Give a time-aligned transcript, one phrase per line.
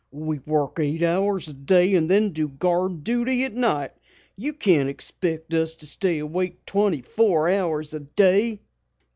[0.09, 3.91] "We work eight hours a day and then do guard duty at night.
[4.35, 8.61] You can't expect us to stay awake twenty four hours a day!"